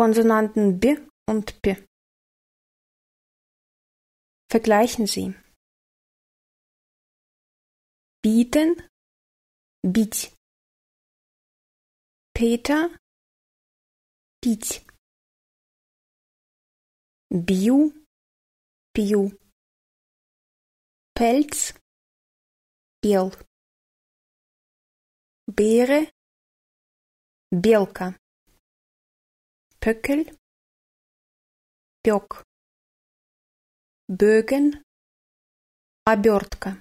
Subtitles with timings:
[0.00, 0.96] Konsonanten B
[1.28, 1.76] und P.
[4.50, 5.34] Vergleichen Sie.
[8.22, 8.88] Bieten,
[9.82, 10.34] бить.
[12.34, 12.90] Peter,
[14.42, 14.84] пить.
[17.30, 17.92] Бью,
[18.92, 19.32] пью.
[21.14, 21.74] Pelz,
[23.02, 23.32] бел.
[25.48, 26.10] Beere,
[27.50, 28.18] белка.
[29.83, 30.37] Pöckel,
[32.03, 32.43] пек.
[34.07, 34.83] Бögen,
[36.05, 36.77] обертка.